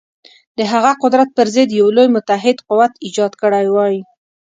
[0.57, 3.95] د هغه قدرت پر ضد یو لوی متحد قوت ایجاد کړی وای.